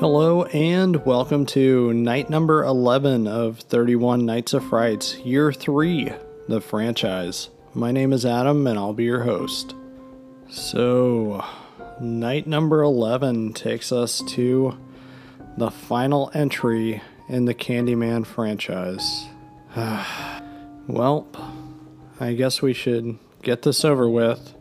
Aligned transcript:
Hello 0.00 0.44
and 0.44 1.04
welcome 1.04 1.44
to 1.44 1.92
night 1.92 2.30
number 2.30 2.64
11 2.64 3.26
of 3.26 3.58
31 3.58 4.24
Nights 4.24 4.54
of 4.54 4.64
Frights, 4.64 5.18
year 5.18 5.52
3, 5.52 6.10
the 6.48 6.62
franchise. 6.62 7.50
My 7.74 7.92
name 7.92 8.14
is 8.14 8.24
Adam 8.24 8.66
and 8.66 8.78
I'll 8.78 8.94
be 8.94 9.04
your 9.04 9.24
host. 9.24 9.74
So, 10.48 11.44
night 12.00 12.46
number 12.46 12.80
11 12.80 13.52
takes 13.52 13.92
us 13.92 14.22
to 14.28 14.78
the 15.58 15.70
final 15.70 16.30
entry 16.32 17.02
in 17.28 17.44
the 17.44 17.54
Candyman 17.54 18.24
franchise. 18.24 19.26
well, 20.86 21.28
I 22.18 22.32
guess 22.32 22.62
we 22.62 22.72
should 22.72 23.18
get 23.42 23.60
this 23.60 23.84
over 23.84 24.08
with. 24.08 24.54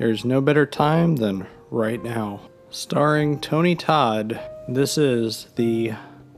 There's 0.00 0.24
no 0.24 0.40
better 0.40 0.66
time 0.66 1.14
than 1.14 1.46
right 1.70 2.02
now. 2.02 2.40
Starring 2.70 3.40
Tony 3.40 3.74
Todd, 3.74 4.38
this 4.68 4.98
is 4.98 5.48
the 5.56 5.88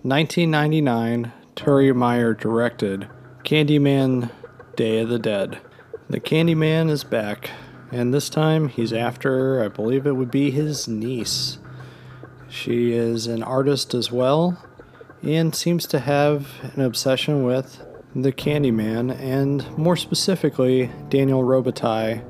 1999 0.03 1.33
Turi 1.57 1.93
Meyer 1.93 2.35
directed 2.35 3.09
Candyman 3.43 4.31
Day 4.77 5.01
of 5.01 5.09
the 5.09 5.19
Dead. 5.19 5.59
The 6.09 6.21
Candyman 6.21 6.89
is 6.89 7.03
back, 7.03 7.51
and 7.91 8.15
this 8.15 8.31
time 8.31 8.69
he's 8.69 8.93
after, 8.93 9.61
I 9.65 9.67
believe 9.67 10.07
it 10.07 10.15
would 10.15 10.31
be 10.31 10.53
his 10.53 10.87
niece. 10.87 11.59
She 12.49 12.93
is 12.93 13.27
an 13.27 13.43
artist 13.43 13.93
as 13.93 14.13
well, 14.13 14.57
and 15.25 15.53
seems 15.53 15.85
to 15.89 15.99
have 15.99 16.47
an 16.77 16.83
obsession 16.83 17.43
with 17.43 17.85
the 18.15 18.33
Candyman, 18.33 19.19
and 19.19 19.69
more 19.77 19.97
specifically, 19.97 20.93
Daniel 21.09 21.43
Robitaille, 21.43 22.25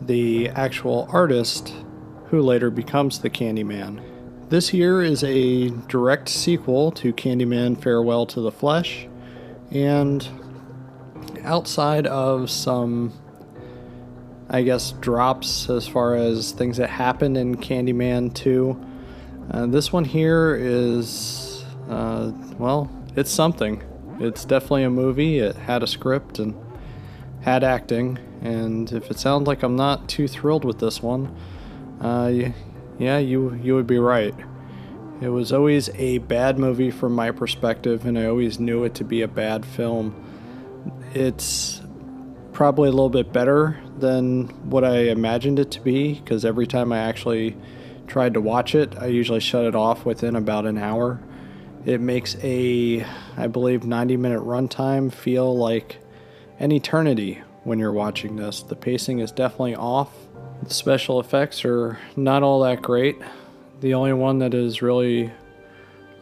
the 0.00 0.48
actual 0.48 1.08
artist 1.12 1.72
who 2.30 2.40
later 2.42 2.70
becomes 2.70 3.20
the 3.20 3.30
Candyman. 3.30 4.02
This 4.48 4.68
here 4.68 5.02
is 5.02 5.24
a 5.24 5.70
direct 5.88 6.28
sequel 6.28 6.92
to 6.92 7.12
Candyman 7.12 7.80
Farewell 7.82 8.26
to 8.26 8.40
the 8.40 8.52
Flesh, 8.52 9.08
and 9.70 10.28
outside 11.42 12.06
of 12.06 12.50
some, 12.50 13.12
I 14.48 14.62
guess, 14.62 14.92
drops 14.92 15.68
as 15.68 15.88
far 15.88 16.14
as 16.14 16.52
things 16.52 16.76
that 16.76 16.90
happened 16.90 17.36
in 17.36 17.56
Candyman 17.56 18.34
2, 18.34 18.86
uh, 19.50 19.66
this 19.66 19.92
one 19.92 20.04
here 20.04 20.56
is, 20.56 21.64
uh, 21.88 22.32
well, 22.58 22.90
it's 23.14 23.30
something. 23.30 23.82
It's 24.18 24.44
definitely 24.44 24.84
a 24.84 24.90
movie. 24.90 25.38
It 25.38 25.54
had 25.54 25.82
a 25.82 25.86
script 25.86 26.38
and 26.38 26.54
had 27.42 27.62
acting, 27.62 28.18
and 28.42 28.90
if 28.92 29.10
it 29.10 29.18
sounds 29.20 29.46
like 29.46 29.62
I'm 29.62 29.76
not 29.76 30.08
too 30.08 30.26
thrilled 30.26 30.64
with 30.64 30.80
this 30.80 31.00
one, 31.00 31.34
uh, 32.00 32.32
yeah, 32.98 33.18
you 33.18 33.54
you 33.62 33.74
would 33.74 33.86
be 33.86 33.98
right. 33.98 34.34
It 35.20 35.28
was 35.28 35.52
always 35.52 35.88
a 35.94 36.18
bad 36.18 36.58
movie 36.58 36.90
from 36.90 37.14
my 37.14 37.30
perspective, 37.30 38.04
and 38.04 38.18
I 38.18 38.26
always 38.26 38.60
knew 38.60 38.84
it 38.84 38.94
to 38.96 39.04
be 39.04 39.22
a 39.22 39.28
bad 39.28 39.64
film. 39.64 40.14
It's 41.14 41.80
probably 42.52 42.88
a 42.88 42.92
little 42.92 43.10
bit 43.10 43.32
better 43.32 43.78
than 43.98 44.48
what 44.68 44.84
I 44.84 45.08
imagined 45.08 45.58
it 45.58 45.70
to 45.72 45.80
be, 45.80 46.14
because 46.14 46.44
every 46.44 46.66
time 46.66 46.92
I 46.92 46.98
actually 46.98 47.56
tried 48.06 48.34
to 48.34 48.40
watch 48.40 48.74
it, 48.74 48.96
I 48.98 49.06
usually 49.06 49.40
shut 49.40 49.64
it 49.64 49.74
off 49.74 50.04
within 50.04 50.36
about 50.36 50.66
an 50.66 50.76
hour. 50.76 51.20
It 51.86 52.00
makes 52.00 52.36
a, 52.42 53.06
I 53.36 53.46
believe, 53.46 53.84
90 53.84 54.16
minute 54.16 54.42
runtime 54.42 55.12
feel 55.12 55.56
like 55.56 55.98
an 56.58 56.72
eternity 56.72 57.42
when 57.64 57.78
you're 57.78 57.92
watching 57.92 58.36
this. 58.36 58.62
The 58.62 58.76
pacing 58.76 59.20
is 59.20 59.32
definitely 59.32 59.76
off 59.76 60.12
the 60.62 60.74
special 60.74 61.20
effects 61.20 61.64
are 61.64 61.98
not 62.16 62.42
all 62.42 62.60
that 62.60 62.82
great. 62.82 63.16
The 63.80 63.94
only 63.94 64.12
one 64.12 64.38
that 64.38 64.54
is 64.54 64.82
really 64.82 65.32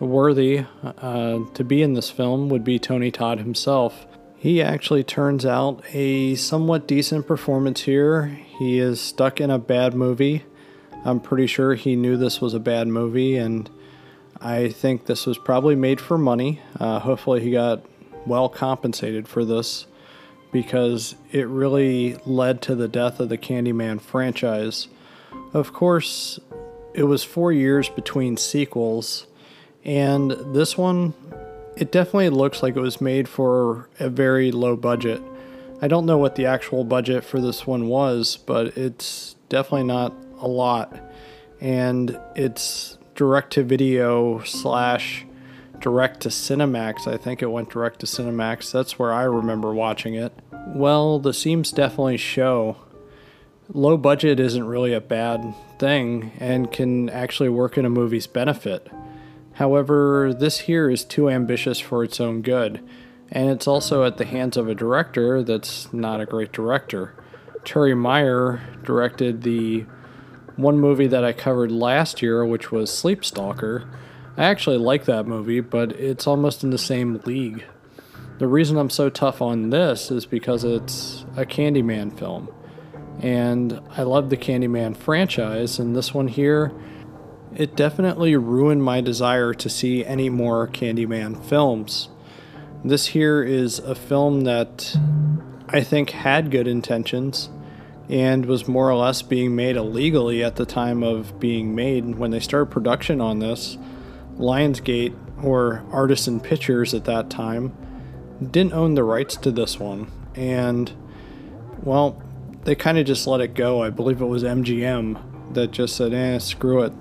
worthy 0.01 0.65
uh, 0.83 1.39
to 1.55 1.65
be 1.65 1.83
in 1.83 1.95
this 1.95 2.11
film 2.11 2.49
would 2.49 2.65
be 2.65 2.79
Tony 2.79 3.11
Todd 3.11 3.39
himself. 3.39 4.07
He 4.37 4.61
actually 4.61 5.05
turns 5.05 5.47
out 5.47 5.83
a 5.95 6.35
somewhat 6.35 6.87
decent 6.87 7.27
performance 7.27 7.83
here. 7.83 8.27
He 8.59 8.79
is 8.79 9.01
stuck 9.01 9.41
in 9.41 9.51
a 9.51 9.59
bad 9.59 9.95
movie. 9.95 10.45
I'm 11.05 11.21
pretty 11.21 11.47
sure 11.47 11.75
he 11.75 11.97
knew 11.97 12.17
this 12.17 12.41
was 12.41 12.55
a 12.55 12.61
bad 12.61 12.89
movie, 12.89 13.37
and 13.37 13.71
I 14.41 14.69
think 14.69 15.07
this 15.07 15.27
was 15.27 15.39
probably 15.39 15.77
made 15.77 16.01
for 16.01 16.19
money. 16.19 16.61
Uh, 16.79 16.99
hopefully, 16.99 17.41
he 17.41 17.51
got 17.51 17.85
well 18.27 18.49
compensated 18.49 19.29
for 19.29 19.45
this 19.45 19.87
because 20.55 21.17
it 21.33 21.49
really 21.49 22.17
led 22.25 22.63
to 22.63 22.77
the 22.77 22.87
death 22.87 23.19
of 23.19 23.29
the 23.29 23.37
Candyman 23.37 24.01
franchise. 24.01 24.87
Of 25.53 25.73
course, 25.73 26.39
it 26.95 27.03
was 27.03 27.25
four 27.25 27.51
years 27.51 27.89
between 27.89 28.37
sequels, 28.37 29.27
and 29.85 30.31
this 30.55 30.79
one, 30.79 31.13
it 31.77 31.91
definitely 31.91 32.29
looks 32.29 32.63
like 32.63 32.77
it 32.77 32.81
was 32.81 33.01
made 33.01 33.29
for 33.29 33.89
a 33.99 34.09
very 34.09 34.53
low 34.53 34.77
budget. 34.77 35.21
I 35.83 35.89
don't 35.89 36.07
know 36.07 36.19
what 36.19 36.37
the 36.37 36.47
actual 36.47 36.85
budget 36.85 37.25
for 37.25 37.41
this 37.41 37.67
one 37.67 37.89
was, 37.89 38.37
but 38.37 38.79
it's 38.79 39.35
definitely 39.49 39.89
not 39.89 40.15
a 40.39 40.47
lot. 40.47 40.97
And 41.61 42.17
it's 42.37 42.97
direct 43.17 43.55
to 43.55 43.65
video 43.65 44.41
slash 44.45 45.27
direct 45.81 46.21
to 46.21 46.29
Cinemax. 46.31 47.07
I 47.07 47.17
think 47.17 47.43
it 47.43 47.47
went 47.51 47.71
direct 47.71 48.01
to 48.01 48.07
Cinemax. 48.07 48.73
That's 48.73 48.99
where 48.99 49.13
I 49.13 49.25
remember 49.25 49.75
watching 49.75 50.15
it. 50.15 50.33
Well, 50.67 51.19
the 51.19 51.35
seams 51.35 51.73
definitely 51.73 52.17
show. 52.17 52.77
Low 53.73 53.97
budget 53.97 54.41
isn't 54.41 54.67
really 54.67 54.93
a 54.93 55.01
bad 55.01 55.55
thing 55.79 56.33
and 56.39 56.71
can 56.71 57.09
actually 57.11 57.49
work 57.49 57.79
in 57.79 57.85
a 57.85 57.91
movie's 57.91 58.27
benefit. 58.27 58.89
However, 59.55 60.35
this 60.35 60.61
here 60.61 60.91
is 60.91 61.05
too 61.05 61.31
ambitious 61.31 61.79
for 61.79 62.03
its 62.03 62.21
own 62.21 62.43
good, 62.43 62.81
and 63.31 63.51
it's 63.51 63.69
also 63.69 64.05
at 64.05 64.17
the 64.17 64.25
hands 64.25 64.57
of 64.57 64.69
a 64.69 64.75
director 64.75 65.43
that's 65.43 65.93
not 65.93 66.21
a 66.21 66.27
great 66.27 66.53
director. 66.53 67.15
Turi 67.61 67.97
Meyer 67.97 68.61
directed 68.85 69.43
the 69.43 69.87
one 70.57 70.79
movie 70.79 71.07
that 71.07 71.25
I 71.25 71.33
covered 71.33 71.73
last 71.73 72.21
year, 72.21 72.45
which 72.45 72.71
was 72.71 72.91
Sleepstalker, 72.91 73.87
I 74.37 74.45
actually 74.45 74.79
like 74.79 75.05
that 75.05 75.27
movie, 75.27 75.61
but 75.61 75.93
it's 75.93 76.27
almost 76.27 76.65
in 76.65 76.71
the 76.71 76.79
same 76.79 77.21
league. 77.25 77.65
The 78.45 78.49
reason 78.49 78.77
I'm 78.77 78.91
so 78.91 79.09
tough 79.09 79.41
on 79.41 79.71
this 79.71 80.11
is 80.11 80.27
because 80.27 80.65
it's 80.65 81.25
a 81.35 81.47
Candyman 81.47 82.15
film. 82.19 82.53
And 83.23 83.81
I 83.97 84.03
love 84.03 84.29
the 84.29 84.37
Candyman 84.37 84.95
franchise, 84.95 85.79
and 85.79 85.97
this 85.97 86.13
one 86.13 86.29
here, 86.29 86.71
it 87.57 87.75
definitely 87.75 88.37
ruined 88.37 88.85
my 88.85 89.01
desire 89.01 89.55
to 89.55 89.71
see 89.71 90.05
any 90.05 90.29
more 90.29 90.69
Candyman 90.69 91.43
films. 91.43 92.11
This 92.85 93.07
here 93.07 93.43
is 93.43 93.79
a 93.79 93.95
film 93.95 94.43
that 94.43 94.95
I 95.71 95.81
think 95.81 96.11
had 96.11 96.51
good 96.51 96.69
intentions 96.69 97.49
and 98.11 98.45
was 98.45 98.69
more 98.69 98.91
or 98.91 98.97
less 98.97 99.23
being 99.23 99.57
made 99.57 99.77
illegally 99.77 100.45
at 100.45 100.57
the 100.57 100.67
time 100.67 101.03
of 101.03 101.41
being 101.41 101.75
made. 101.75 102.17
When 102.17 102.31
they 102.31 102.41
started 102.41 102.71
production 102.71 103.23
on 103.23 103.39
this, 103.39 103.79
Lionsgate, 104.37 105.17
or 105.43 105.83
Artisan 105.91 106.41
Pictures 106.41 106.93
at 106.93 107.07
that 107.07 107.31
time, 107.31 107.75
didn't 108.51 108.73
own 108.73 108.95
the 108.95 109.05
rights 109.05 109.37
to 109.39 109.51
this 109.51 109.79
one. 109.79 110.11
And, 110.35 110.93
well, 111.83 112.23
they 112.65 112.75
kind 112.75 112.99
of 112.99 113.07
just 113.07 113.27
let 113.27 113.41
it 113.41 113.55
go. 113.55 113.83
I 113.83 113.91
believe 113.91 114.21
it 114.21 114.27
was 114.27 114.43
MGM 114.43 115.55
that 115.55 115.71
just 115.71 115.97
said, 115.97 116.13
eh, 116.13 116.39
screw 116.39 116.83
it, 116.83 116.93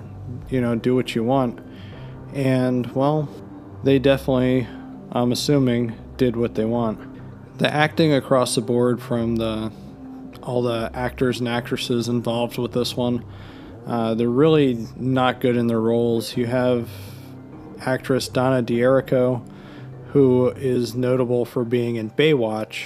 you 0.50 0.62
know, 0.62 0.76
do 0.76 0.96
what 0.96 1.16
you 1.16 1.24
want. 1.24 1.60
And, 2.34 2.94
well, 2.96 3.30
they 3.84 4.00
definitely, 4.00 4.68
I'm 5.12 5.32
assuming, 5.32 5.96
did 6.18 6.36
what 6.36 6.56
they 6.56 6.66
want. 6.66 7.00
The 7.58 7.74
acting 7.74 8.14
across 8.14 8.56
the 8.56 8.62
board 8.62 9.02
from 9.02 9.36
the 9.36 9.72
all 10.42 10.62
the 10.62 10.92
actors 10.94 11.40
and 11.40 11.48
actresses 11.48 12.10
involved 12.10 12.58
with 12.58 12.74
this 12.74 12.98
one, 12.98 13.24
uh, 13.88 14.14
they're 14.14 14.30
really 14.30 14.88
not 14.98 15.40
good 15.40 15.56
in 15.56 15.68
their 15.68 15.80
roles. 15.80 16.36
You 16.36 16.48
have 16.48 16.90
actress 17.80 18.28
Donna 18.28 18.62
D'Errico, 18.62 19.44
who 20.14 20.50
is 20.50 20.94
notable 20.94 21.44
for 21.44 21.66
being 21.66 21.96
in 21.96 22.12
Baywatch. 22.12 22.84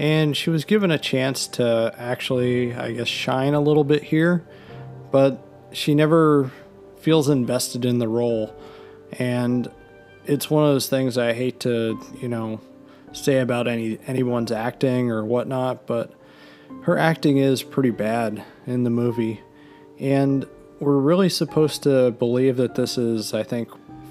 And 0.00 0.36
she 0.36 0.50
was 0.50 0.64
given 0.64 0.90
a 0.90 0.98
chance 0.98 1.46
to 1.48 1.94
actually, 1.96 2.74
I 2.74 2.92
guess, 2.92 3.06
shine 3.06 3.54
a 3.54 3.60
little 3.60 3.84
bit 3.84 4.02
here, 4.02 4.44
but 5.12 5.46
she 5.72 5.94
never 5.94 6.50
feels 6.98 7.28
invested 7.28 7.84
in 7.84 7.98
the 7.98 8.08
role. 8.08 8.52
And 9.12 9.70
it's 10.26 10.50
one 10.50 10.64
of 10.64 10.72
those 10.72 10.88
things 10.88 11.16
I 11.16 11.34
hate 11.34 11.60
to, 11.60 12.00
you 12.20 12.28
know, 12.28 12.60
say 13.12 13.38
about 13.38 13.68
any 13.68 13.98
anyone's 14.08 14.50
acting 14.50 15.08
or 15.08 15.24
whatnot, 15.24 15.86
but 15.86 16.12
her 16.82 16.98
acting 16.98 17.36
is 17.36 17.62
pretty 17.62 17.90
bad 17.90 18.42
in 18.66 18.82
the 18.82 18.90
movie. 18.90 19.40
And 20.00 20.46
we're 20.80 20.98
really 20.98 21.28
supposed 21.28 21.84
to 21.84 22.10
believe 22.10 22.56
that 22.56 22.74
this 22.74 22.98
is, 22.98 23.34
I 23.34 23.44
think, 23.44 23.70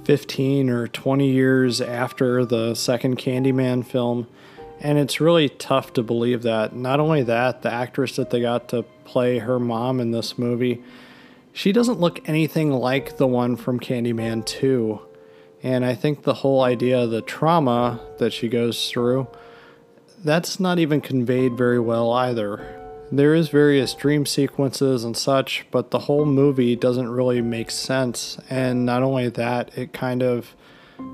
15 0.09 0.71
or 0.71 0.87
20 0.87 1.29
years 1.29 1.81
after 1.81 2.43
the 2.43 2.73
second 2.73 3.19
Candyman 3.19 3.85
film. 3.85 4.25
And 4.79 4.97
it's 4.97 5.21
really 5.21 5.49
tough 5.49 5.93
to 5.93 6.01
believe 6.01 6.41
that. 6.41 6.75
Not 6.75 6.99
only 6.99 7.21
that, 7.21 7.61
the 7.61 7.71
actress 7.71 8.15
that 8.15 8.31
they 8.31 8.41
got 8.41 8.69
to 8.69 8.81
play 9.05 9.37
her 9.37 9.59
mom 9.59 9.99
in 9.99 10.09
this 10.09 10.35
movie, 10.35 10.81
she 11.53 11.71
doesn't 11.71 11.99
look 11.99 12.27
anything 12.27 12.71
like 12.71 13.17
the 13.17 13.27
one 13.27 13.55
from 13.55 13.79
Candyman 13.79 14.43
2. 14.47 14.99
And 15.61 15.85
I 15.85 15.93
think 15.93 16.23
the 16.23 16.33
whole 16.33 16.63
idea 16.63 17.03
of 17.03 17.11
the 17.11 17.21
trauma 17.21 18.01
that 18.17 18.33
she 18.33 18.47
goes 18.47 18.89
through, 18.89 19.27
that's 20.23 20.59
not 20.59 20.79
even 20.79 21.01
conveyed 21.01 21.55
very 21.55 21.79
well 21.79 22.11
either. 22.13 22.78
There 23.11 23.33
is 23.33 23.49
various 23.49 23.95
dream 23.95 24.27
sequences 24.27 25.03
and 25.03 25.17
such, 25.17 25.65
but 25.71 25.89
the 25.89 25.99
whole 25.99 26.25
movie 26.25 26.75
doesn't 26.75 27.09
really 27.09 27.41
make 27.41 27.71
sense. 27.71 28.37
And 28.49 28.85
not 28.85 29.01
only 29.01 29.29
that, 29.29 29.75
it 29.75 29.93
kind 29.93 30.21
of 30.21 30.55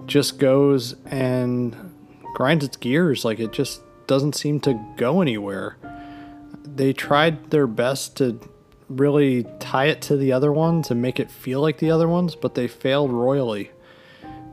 just 0.06 0.38
goes 0.38 0.96
and 1.06 1.94
grinds 2.34 2.66
its 2.66 2.76
gears. 2.76 3.24
Like 3.24 3.40
it 3.40 3.54
just 3.54 3.82
doesn't 4.08 4.36
seem 4.36 4.60
to 4.62 4.80
go 4.98 5.22
anywhere. 5.22 5.78
They 6.64 6.92
tried 6.92 7.52
their 7.52 7.68
best 7.68 8.18
to 8.18 8.40
really 8.90 9.46
tie 9.60 9.86
it 9.86 10.02
to 10.02 10.18
the 10.18 10.34
other 10.34 10.52
ones 10.52 10.92
and 10.92 11.02
make 11.02 11.20
it 11.20 11.32
feel 11.32 11.62
like 11.62 11.78
the 11.78 11.92
other 11.92 12.10
ones, 12.10 12.36
but 12.36 12.56
they 12.56 12.68
failed 12.68 13.12
royally. 13.12 13.72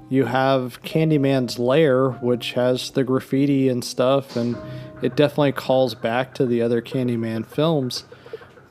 You 0.09 0.27
have 0.27 0.83
Candyman's 0.83 1.59
lair, 1.59 2.11
which 2.11 2.53
has 2.53 2.91
the 2.91 3.03
graffiti 3.03 3.69
and 3.69 3.85
stuff, 3.85 4.37
and 4.37 4.57
it 5.03 5.17
definitely 5.17 5.53
calls 5.53 5.95
back 5.95 6.35
to 6.35 6.47
the 6.47 6.63
other 6.63 6.81
Candyman 6.81 7.45
films. 7.45 8.05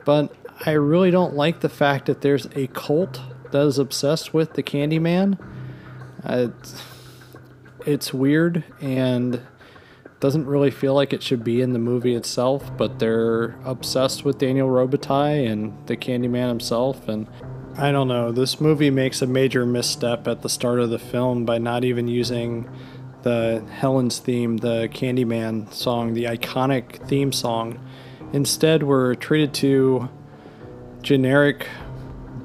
But 0.06 0.34
I 0.66 0.72
really 0.72 1.12
don't 1.12 1.36
like 1.36 1.60
the 1.60 1.70
fact 1.70 2.06
that 2.06 2.22
there's 2.22 2.48
a 2.56 2.68
cult 2.68 3.22
that 3.52 3.66
is 3.66 3.78
obsessed 3.78 4.34
with 4.34 4.54
the 4.54 4.64
Candyman. 4.64 5.38
Uh, 6.24 6.50
it's, 6.50 6.84
it's 7.86 8.14
weird 8.14 8.64
and 8.80 9.42
doesn't 10.20 10.46
really 10.46 10.70
feel 10.70 10.94
like 10.94 11.14
it 11.14 11.24
should 11.24 11.44
be 11.44 11.62
in 11.62 11.74
the 11.74 11.80
movie 11.80 12.14
itself, 12.14 12.76
but 12.78 13.00
they're 13.00 13.60
obsessed 13.66 14.24
with 14.24 14.38
Daniel 14.38 14.70
Robitaille 14.70 15.52
and 15.52 15.76
the 15.88 15.98
Candyman 15.98 16.48
himself. 16.48 17.10
And 17.10 17.28
I 17.76 17.92
don't 17.92 18.08
know, 18.08 18.32
this 18.32 18.62
movie 18.62 18.92
makes 18.92 19.24
a 19.24 19.28
major 19.28 19.66
misstep 19.66 20.28
at 20.28 20.44
the 20.44 20.50
start 20.50 20.80
of 20.80 20.92
the 20.92 21.00
film 21.00 21.44
by 21.44 21.58
not 21.58 21.84
even 21.84 22.08
using 22.08 22.70
the 23.24 23.64
Helen's 23.72 24.20
theme, 24.20 24.58
the 24.58 24.90
Candyman 24.92 25.72
song, 25.74 26.14
the 26.14 26.26
iconic 26.26 27.08
theme 27.08 27.32
song. 27.32 27.80
Instead, 28.34 28.84
we're 28.84 29.16
treated 29.16 29.54
to 29.56 30.10
generic 31.02 31.68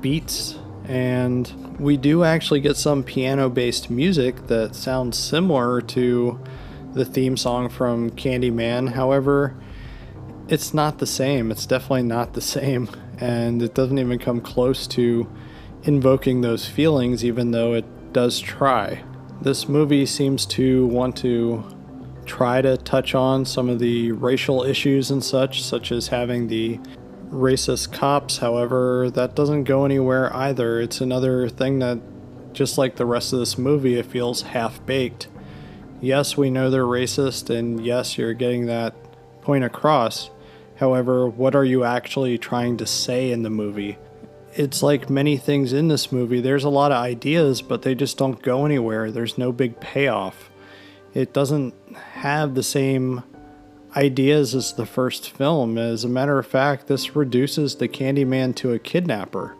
beats, 0.00 0.58
and 0.84 1.76
we 1.78 1.96
do 1.96 2.24
actually 2.24 2.60
get 2.60 2.76
some 2.76 3.02
piano 3.02 3.48
based 3.48 3.90
music 3.90 4.46
that 4.48 4.74
sounds 4.74 5.18
similar 5.18 5.80
to 5.80 6.40
the 6.92 7.04
theme 7.04 7.36
song 7.36 7.68
from 7.68 8.10
Candyman. 8.10 8.90
However, 8.92 9.54
it's 10.48 10.72
not 10.72 10.98
the 10.98 11.06
same. 11.06 11.50
It's 11.50 11.66
definitely 11.66 12.04
not 12.04 12.32
the 12.32 12.40
same. 12.40 12.88
And 13.18 13.62
it 13.62 13.74
doesn't 13.74 13.98
even 13.98 14.18
come 14.18 14.40
close 14.40 14.86
to 14.88 15.28
invoking 15.82 16.40
those 16.40 16.66
feelings, 16.66 17.24
even 17.24 17.50
though 17.50 17.74
it 17.74 17.84
does 18.12 18.40
try. 18.40 19.02
This 19.40 19.68
movie 19.68 20.06
seems 20.06 20.46
to 20.46 20.86
want 20.86 21.16
to 21.18 21.64
try 22.24 22.60
to 22.60 22.76
touch 22.76 23.14
on 23.14 23.44
some 23.44 23.68
of 23.68 23.78
the 23.78 24.12
racial 24.12 24.64
issues 24.64 25.10
and 25.10 25.22
such, 25.22 25.62
such 25.62 25.92
as 25.92 26.08
having 26.08 26.48
the 26.48 26.80
racist 27.30 27.92
cops. 27.92 28.38
However, 28.38 29.10
that 29.10 29.34
doesn't 29.36 29.64
go 29.64 29.84
anywhere 29.84 30.34
either. 30.34 30.80
It's 30.80 31.00
another 31.00 31.48
thing 31.48 31.78
that, 31.80 31.98
just 32.52 32.78
like 32.78 32.96
the 32.96 33.06
rest 33.06 33.32
of 33.32 33.38
this 33.38 33.56
movie, 33.58 33.98
it 33.98 34.06
feels 34.06 34.42
half 34.42 34.84
baked 34.86 35.28
yes, 36.00 36.36
we 36.36 36.50
know 36.50 36.70
they're 36.70 36.84
racist, 36.84 37.50
and 37.50 37.84
yes, 37.84 38.18
you're 38.18 38.34
getting 38.34 38.66
that 38.66 38.94
point 39.42 39.64
across. 39.64 40.30
However, 40.76 41.28
what 41.28 41.54
are 41.54 41.64
you 41.64 41.84
actually 41.84 42.38
trying 42.38 42.76
to 42.78 42.86
say 42.86 43.30
in 43.30 43.42
the 43.42 43.50
movie? 43.50 43.98
It's 44.56 44.82
like 44.82 45.10
many 45.10 45.36
things 45.36 45.72
in 45.72 45.88
this 45.88 46.10
movie, 46.10 46.40
there's 46.40 46.64
a 46.64 46.70
lot 46.70 46.92
of 46.92 46.98
ideas, 46.98 47.60
but 47.62 47.82
they 47.82 47.94
just 47.94 48.16
don't 48.16 48.40
go 48.42 48.64
anywhere. 48.64 49.10
There's 49.10 49.36
no 49.36 49.52
big 49.52 49.80
payoff. 49.80 50.50
It 51.14 51.32
doesn't 51.32 51.74
have 51.94 52.54
the 52.54 52.62
same 52.62 53.22
ideas 53.94 54.54
as 54.54 54.72
the 54.72 54.86
first 54.86 55.30
film. 55.30 55.78
As 55.78 56.04
a 56.04 56.08
matter 56.08 56.38
of 56.38 56.46
fact, 56.46 56.86
this 56.86 57.14
reduces 57.14 57.76
the 57.76 57.88
Candyman 57.88 58.54
to 58.56 58.72
a 58.72 58.78
kidnapper. 58.78 59.54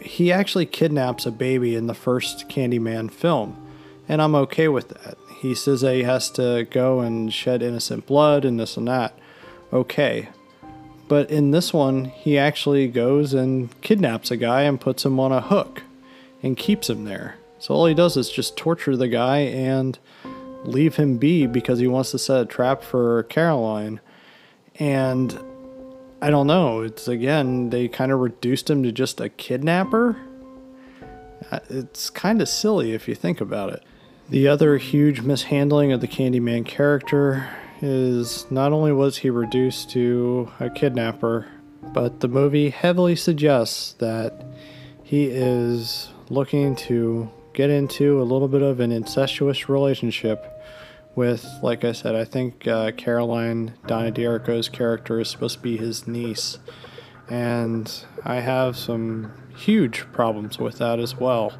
He 0.00 0.32
actually 0.32 0.66
kidnaps 0.66 1.26
a 1.26 1.30
baby 1.30 1.74
in 1.74 1.86
the 1.86 1.94
first 1.94 2.48
Candyman 2.48 3.10
film 3.10 3.64
and 4.08 4.20
I'm 4.20 4.34
okay 4.34 4.68
with 4.68 4.88
that. 4.88 5.16
He 5.40 5.54
says 5.54 5.82
that 5.82 5.94
he 5.94 6.02
has 6.02 6.30
to 6.32 6.66
go 6.70 7.00
and 7.00 7.32
shed 7.32 7.62
innocent 7.62 8.06
blood 8.06 8.44
and 8.44 8.58
this 8.58 8.76
and 8.76 8.88
that. 8.88 9.18
Okay. 9.72 10.28
But 11.06 11.30
in 11.30 11.50
this 11.50 11.72
one, 11.72 12.06
he 12.06 12.38
actually 12.38 12.88
goes 12.88 13.34
and 13.34 13.78
kidnaps 13.82 14.30
a 14.30 14.36
guy 14.36 14.62
and 14.62 14.80
puts 14.80 15.04
him 15.04 15.20
on 15.20 15.32
a 15.32 15.40
hook 15.40 15.82
and 16.42 16.56
keeps 16.56 16.88
him 16.88 17.04
there. 17.04 17.36
So 17.58 17.74
all 17.74 17.86
he 17.86 17.94
does 17.94 18.16
is 18.16 18.30
just 18.30 18.56
torture 18.56 18.96
the 18.96 19.08
guy 19.08 19.38
and 19.38 19.98
leave 20.64 20.96
him 20.96 21.18
be 21.18 21.46
because 21.46 21.78
he 21.78 21.86
wants 21.86 22.10
to 22.12 22.18
set 22.18 22.40
a 22.40 22.46
trap 22.46 22.82
for 22.82 23.22
Caroline. 23.24 24.00
And 24.76 25.38
I 26.20 26.30
don't 26.30 26.46
know, 26.46 26.80
it's 26.80 27.06
again, 27.06 27.70
they 27.70 27.88
kind 27.88 28.10
of 28.10 28.20
reduced 28.20 28.70
him 28.70 28.82
to 28.82 28.92
just 28.92 29.20
a 29.20 29.28
kidnapper. 29.28 30.16
Uh, 31.50 31.60
it's 31.68 32.08
kind 32.08 32.40
of 32.40 32.48
silly 32.48 32.92
if 32.92 33.06
you 33.08 33.14
think 33.14 33.40
about 33.40 33.70
it. 33.72 33.82
The 34.30 34.48
other 34.48 34.78
huge 34.78 35.20
mishandling 35.20 35.92
of 35.92 36.00
the 36.00 36.08
Candyman 36.08 36.64
character 36.64 37.48
is 37.84 38.50
not 38.50 38.72
only 38.72 38.92
was 38.92 39.18
he 39.18 39.28
reduced 39.28 39.90
to 39.90 40.50
a 40.58 40.70
kidnapper, 40.70 41.46
but 41.92 42.20
the 42.20 42.28
movie 42.28 42.70
heavily 42.70 43.14
suggests 43.14 43.92
that 43.94 44.44
he 45.02 45.26
is 45.26 46.08
looking 46.30 46.74
to 46.74 47.30
get 47.52 47.68
into 47.68 48.20
a 48.20 48.24
little 48.24 48.48
bit 48.48 48.62
of 48.62 48.80
an 48.80 48.90
incestuous 48.90 49.68
relationship 49.68 50.50
with, 51.14 51.46
like 51.62 51.84
I 51.84 51.92
said, 51.92 52.14
I 52.14 52.24
think 52.24 52.66
uh, 52.66 52.92
Caroline 52.92 53.74
Donna 53.86 54.10
D'Errico's 54.10 54.68
character 54.68 55.20
is 55.20 55.28
supposed 55.28 55.58
to 55.58 55.62
be 55.62 55.76
his 55.76 56.08
niece. 56.08 56.58
And 57.28 57.92
I 58.24 58.36
have 58.36 58.76
some 58.76 59.32
huge 59.56 60.10
problems 60.10 60.58
with 60.58 60.78
that 60.78 60.98
as 60.98 61.16
well. 61.16 61.52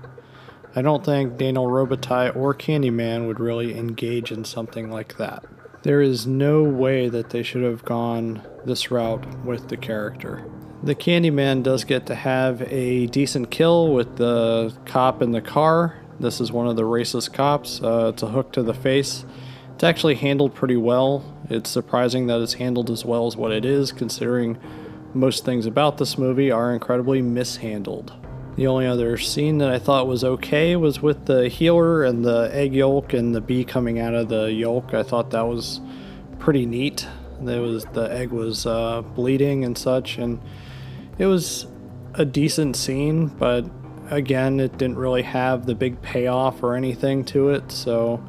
I 0.75 0.83
don't 0.83 1.05
think 1.05 1.37
Daniel 1.37 1.67
Robitaille 1.67 2.35
or 2.35 2.55
Candyman 2.55 3.27
would 3.27 3.39
really 3.39 3.79
engage 3.79 4.33
in 4.33 4.45
something 4.45 4.91
like 4.91 5.19
that. 5.19 5.45
There 5.85 6.01
is 6.01 6.27
no 6.27 6.63
way 6.63 7.11
that 7.11 7.29
they 7.29 7.43
should 7.43 7.63
have 7.63 7.85
gone 7.85 8.41
this 8.65 8.91
route 8.91 9.27
with 9.45 9.69
the 9.69 9.77
character. 9.77 10.51
The 10.83 10.95
Candyman 10.95 11.63
does 11.63 11.85
get 11.85 12.07
to 12.07 12.15
have 12.15 12.63
a 12.73 13.07
decent 13.09 13.51
kill 13.51 13.93
with 13.93 14.17
the 14.17 14.75
cop 14.87 15.21
in 15.21 15.33
the 15.33 15.43
car. 15.43 15.99
This 16.19 16.41
is 16.41 16.51
one 16.51 16.67
of 16.69 16.77
the 16.77 16.85
racist 16.85 17.35
cops. 17.35 17.83
Uh, 17.83 18.13
it's 18.15 18.23
a 18.23 18.29
hook 18.29 18.51
to 18.55 18.63
the 18.63 18.73
face. 18.73 19.27
It's 19.75 19.85
actually 19.85 20.15
handled 20.15 20.55
pretty 20.55 20.77
well. 20.77 21.23
It's 21.51 21.69
surprising 21.69 22.29
that 22.29 22.41
it's 22.41 22.55
handled 22.55 22.89
as 22.91 23.05
well 23.05 23.27
as 23.27 23.37
what 23.37 23.53
it 23.53 23.67
is, 23.67 23.93
considering 23.93 24.59
most 25.13 25.45
things 25.45 25.67
about 25.67 25.99
this 25.99 26.17
movie 26.17 26.51
are 26.51 26.73
incredibly 26.73 27.21
mishandled. 27.21 28.24
The 28.57 28.69
only 28.69 28.87
other 28.87 29.17
scene 29.19 29.59
that 29.59 29.71
I 29.71 29.81
thought 29.81 30.07
was 30.07 30.23
okay 30.23 30.77
was 30.77 31.03
with 31.03 31.27
the 31.27 31.49
healer 31.49 32.05
and 32.05 32.25
the 32.25 32.51
egg 32.53 32.73
yolk 32.73 33.13
and 33.13 33.35
the 33.35 33.41
bee 33.41 33.65
coming 33.65 33.99
out 33.99 34.15
of 34.15 34.29
the 34.29 34.53
yolk. 34.53 34.95
I 34.95 35.03
thought 35.03 35.31
that 35.31 35.47
was 35.47 35.81
pretty 36.39 36.65
neat. 36.65 37.09
There 37.41 37.61
was 37.61 37.85
the 37.87 38.05
egg 38.13 38.31
was 38.31 38.65
uh, 38.65 39.03
bleeding 39.03 39.65
and 39.65 39.77
such, 39.77 40.19
and 40.19 40.41
it 41.19 41.27
was 41.27 41.67
a 42.15 42.25
decent 42.25 42.77
scene, 42.77 43.27
but 43.27 43.69
again, 44.11 44.61
it 44.61 44.79
didn't 44.79 44.99
really 44.99 45.23
have 45.23 45.67
the 45.67 45.75
big 45.75 46.01
payoff 46.01 46.63
or 46.63 46.77
anything 46.77 47.25
to 47.25 47.49
it. 47.51 47.73
So, 47.73 48.23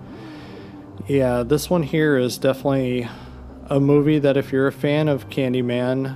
yeah, 1.07 1.43
this 1.43 1.69
one 1.69 1.83
here 1.83 2.17
is 2.17 2.39
definitely 2.39 3.07
a 3.67 3.79
movie 3.79 4.17
that 4.19 4.37
if 4.37 4.51
you're 4.51 4.67
a 4.67 4.71
fan 4.71 5.07
of 5.07 5.29
Candyman, 5.29 6.15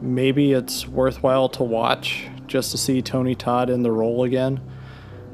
maybe 0.00 0.52
it's 0.52 0.86
worthwhile 0.86 1.48
to 1.48 1.64
watch 1.64 2.28
just 2.52 2.70
to 2.70 2.76
see 2.76 3.00
Tony 3.00 3.34
Todd 3.34 3.70
in 3.70 3.82
the 3.82 3.90
role 3.90 4.24
again. 4.24 4.60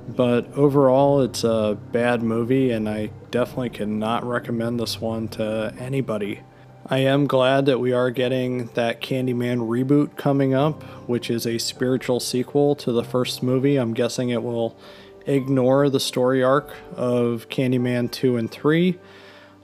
But 0.09 0.57
overall, 0.57 1.21
it's 1.21 1.43
a 1.43 1.77
bad 1.91 2.23
movie, 2.23 2.71
and 2.71 2.89
I 2.89 3.11
definitely 3.33 3.71
cannot 3.71 4.25
recommend 4.25 4.79
this 4.79 5.01
one 5.01 5.27
to 5.31 5.75
anybody. 5.81 6.41
I 6.87 6.99
am 6.99 7.27
glad 7.27 7.67
that 7.67 7.81
we 7.81 7.93
are 7.93 8.11
getting 8.11 8.67
that 8.75 9.01
Candyman 9.01 9.69
reboot 9.69 10.17
coming 10.17 10.55
up, 10.55 10.85
which 11.09 11.29
is 11.29 11.45
a 11.45 11.59
spiritual 11.59 12.21
sequel 12.21 12.77
to 12.77 12.93
the 12.93 13.03
first 13.03 13.43
movie. 13.43 13.77
I'm 13.77 13.95
guessing 13.95 14.31
it 14.31 14.43
will 14.45 14.79
ignore 15.27 15.91
the 15.91 16.01
story 16.01 16.43
arc 16.43 16.71
of 16.95 17.49
Candyman 17.49 18.13
2 18.13 18.37
and 18.37 18.49
3. 18.49 18.97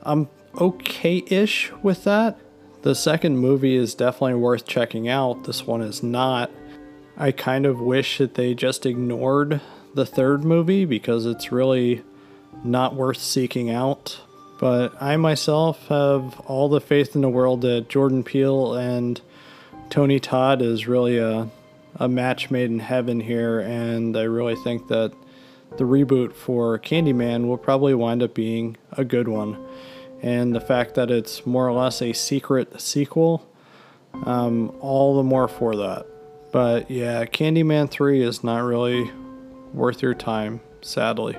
I'm 0.03 0.29
okay 0.61 1.23
ish 1.29 1.73
with 1.85 2.03
that. 2.03 2.37
The 2.83 2.97
second 2.97 3.39
movie 3.39 3.77
is 3.77 3.95
definitely 3.95 4.35
worth 4.35 4.67
checking 4.67 5.09
out. 5.09 5.45
This 5.45 5.67
one 5.67 5.83
is 5.83 6.03
not. 6.03 6.51
I 7.17 7.33
kind 7.33 7.67
of 7.67 7.81
wish 7.81 8.19
that 8.19 8.35
they 8.35 8.55
just 8.55 8.87
ignored 8.87 9.61
the 9.95 10.07
third 10.07 10.45
movie 10.45 10.85
because 10.85 11.27
it's 11.27 11.53
really 11.53 12.03
not 12.65 12.95
worth 12.95 13.19
seeking 13.19 13.71
out. 13.71 14.21
But 14.59 15.01
I 15.01 15.17
myself 15.17 15.89
have 15.89 16.41
all 16.47 16.69
the 16.69 16.81
faith 16.81 17.15
in 17.15 17.23
the 17.23 17.29
world 17.29 17.61
that 17.63 17.89
Jordan 17.89 18.25
Peele 18.25 18.75
and 18.75 19.21
Tony 19.91 20.19
Todd 20.19 20.63
is 20.63 20.87
really 20.87 21.19
a 21.19 21.49
a 21.97 22.09
match 22.09 22.51
made 22.51 22.71
in 22.71 22.81
heaven 22.81 23.21
here, 23.21 23.61
and 23.61 24.17
I 24.17 24.23
really 24.23 24.57
think 24.57 24.89
that 24.89 25.13
the 25.77 25.85
reboot 25.85 26.33
for 26.33 26.79
Candyman 26.79 27.47
will 27.47 27.59
probably 27.59 27.95
wind 27.95 28.23
up 28.23 28.35
being 28.35 28.77
a 28.93 29.05
good 29.05 29.29
one. 29.29 29.57
And 30.23 30.55
the 30.55 30.61
fact 30.61 30.95
that 30.95 31.11
it's 31.11 31.47
more 31.47 31.69
or 31.69 31.73
less 31.73 32.01
a 32.01 32.13
secret 32.13 32.81
sequel, 32.81 33.47
um, 34.25 34.75
all 34.81 35.17
the 35.17 35.23
more 35.23 35.49
for 35.49 35.77
that. 35.77 36.07
But 36.55 36.89
yeah, 36.89 37.25
Candyman 37.25 37.91
3 37.91 38.23
is 38.23 38.45
not 38.45 38.63
really 38.63 39.11
worth 39.73 40.03
your 40.03 40.15
time, 40.15 40.61
sadly. 40.83 41.37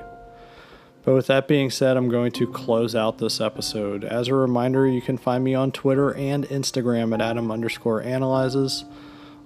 But 1.06 1.14
with 1.14 1.28
that 1.28 1.48
being 1.48 1.70
said, 1.70 1.96
I'm 1.96 2.10
going 2.10 2.34
to 2.34 2.46
close 2.46 2.98
out 2.98 3.18
this 3.18 3.40
episode. 3.40 4.04
As 4.04 4.28
a 4.28 4.36
reminder, 4.36 4.86
you 4.86 5.02
can 5.02 5.18
find 5.18 5.42
me 5.42 5.56
on 5.56 5.72
Twitter 5.72 6.14
and 6.14 6.44
Instagram 6.50 7.14
at 7.14 7.22
Adam 7.22 7.50
underscore 7.50 8.02
analyzes. 8.02 8.84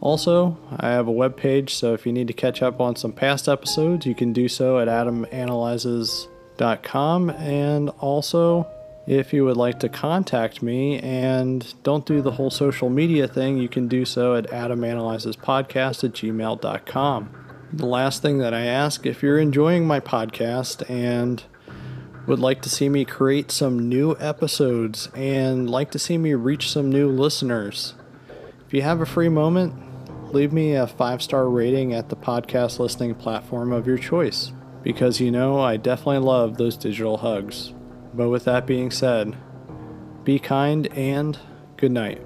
Also, 0.02 0.58
I 0.80 0.90
have 0.90 1.08
a 1.08 1.12
web 1.12 1.38
page, 1.38 1.76
so 1.76 1.94
if 1.94 2.04
you 2.04 2.14
need 2.14 2.30
to 2.30 2.34
catch 2.34 2.64
up 2.64 2.82
on 2.82 2.96
some 2.96 3.14
past 3.14 3.48
episodes, 3.48 4.08
you 4.08 4.16
can 4.16 4.34
do 4.34 4.48
so 4.48 4.80
at 4.80 4.88
adamanalyzes.com. 4.88 7.30
And 7.30 7.90
also, 8.00 8.68
if 9.10 9.34
you 9.34 9.44
would 9.44 9.58
like 9.58 9.80
to 9.80 9.90
contact 9.90 10.62
me 10.62 11.00
and 11.00 11.74
don't 11.82 12.06
do 12.06 12.22
the 12.22 12.34
whole 12.34 12.52
social 12.52 12.92
media 12.92 13.28
thing, 13.28 13.58
you 13.58 13.68
can 13.68 13.88
do 13.88 14.06
so 14.06 14.36
at 14.36 14.46
adamanalyzespodcast 14.52 16.04
at 16.04 16.12
gmail.com. 16.12 17.30
The 17.74 17.86
last 17.88 18.22
thing 18.22 18.38
that 18.38 18.54
I 18.54 18.66
ask 18.68 19.08
if 19.08 19.24
you're 19.24 19.40
enjoying 19.40 19.88
my 19.88 20.00
podcast 20.00 20.88
and 20.88 21.44
would 22.28 22.38
like 22.38 22.62
to 22.62 22.70
see 22.70 22.88
me 22.88 23.04
create 23.04 23.50
some 23.50 23.90
new 23.90 24.16
episodes 24.20 25.10
and 25.16 25.68
like 25.68 25.90
to 25.90 25.98
see 25.98 26.20
me 26.20 26.36
reach 26.36 26.70
some 26.70 26.92
new 26.92 27.10
listeners, 27.10 27.96
if 28.68 28.76
you 28.76 28.84
have 28.84 29.02
a 29.02 29.08
free 29.08 29.30
moment, 29.30 29.74
leave 30.32 30.54
me 30.54 30.76
a 30.76 30.86
five 30.86 31.24
star 31.24 31.50
rating 31.50 31.96
at 31.96 32.10
the 32.10 32.16
podcast 32.16 32.78
listening 32.78 33.16
platform 33.16 33.72
of 33.72 33.88
your 33.88 33.98
choice 33.98 34.54
because 34.84 35.20
you 35.20 35.32
know 35.32 35.60
I 35.60 35.78
definitely 35.78 36.20
love 36.20 36.58
those 36.58 36.78
digital 36.78 37.18
hugs. 37.18 37.74
But 38.14 38.30
with 38.30 38.46
that 38.46 38.66
being 38.66 38.92
said, 38.92 39.36
be 40.24 40.40
kind 40.40 40.88
and 40.88 41.38
good 41.78 41.92
night. 41.92 42.22